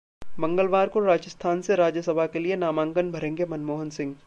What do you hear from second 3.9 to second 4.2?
Singh